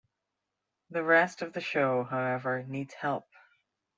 [0.89, 3.27] The rest of the show, however, needs help.